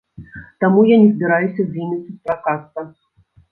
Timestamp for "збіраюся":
1.11-1.61